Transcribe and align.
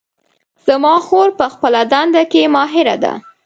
زما 0.67 0.95
خور 1.05 1.29
په 1.39 1.45
خپله 1.53 1.81
دنده 1.91 2.23
کې 2.31 2.41
ماهره 2.55 2.95
ده 3.03 3.13